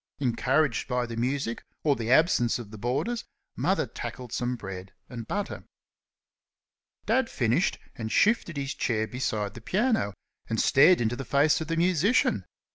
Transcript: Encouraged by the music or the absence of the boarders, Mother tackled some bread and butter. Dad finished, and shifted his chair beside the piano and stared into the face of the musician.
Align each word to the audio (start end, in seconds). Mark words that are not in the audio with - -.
Encouraged 0.17 0.87
by 0.87 1.05
the 1.05 1.15
music 1.15 1.63
or 1.83 1.95
the 1.95 2.11
absence 2.11 2.57
of 2.57 2.71
the 2.71 2.77
boarders, 2.79 3.23
Mother 3.55 3.85
tackled 3.85 4.33
some 4.33 4.55
bread 4.55 4.93
and 5.07 5.27
butter. 5.27 5.63
Dad 7.05 7.29
finished, 7.29 7.77
and 7.95 8.11
shifted 8.11 8.57
his 8.57 8.73
chair 8.73 9.05
beside 9.05 9.53
the 9.53 9.61
piano 9.61 10.15
and 10.47 10.59
stared 10.59 11.01
into 11.01 11.15
the 11.15 11.23
face 11.23 11.61
of 11.61 11.67
the 11.67 11.77
musician. 11.77 12.45